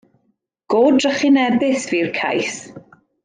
Go 0.73 0.79
drychinebus 1.03 1.81
fu'r 1.91 2.09
cais. 2.17 2.57